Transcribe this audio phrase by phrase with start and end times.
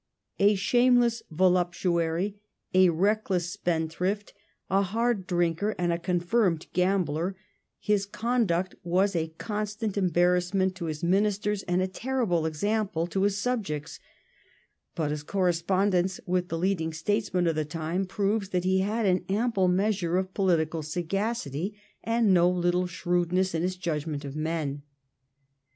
[0.39, 2.39] A shameless voluptuary,
[2.73, 4.33] a reckless spendthrift,
[4.67, 7.35] a hard drinker, and a confirmed gambler,
[7.77, 13.21] his conduct was a constant embarrass ment to his ministers and a terrible example to
[13.21, 13.99] his subjects;
[14.95, 19.05] but his correspondence with the leading statesmen ^ of the time proves that he had
[19.05, 24.81] an ample measure of political sagacity and no little shrewdness in his judgment of men.